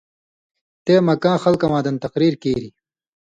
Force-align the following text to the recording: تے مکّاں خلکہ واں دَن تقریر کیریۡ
تے 0.85 0.95
مکّاں 1.07 1.37
خلکہ 1.43 1.67
واں 1.71 1.83
دَن 1.85 1.95
تقریر 2.05 2.33
کیریۡ 2.41 2.71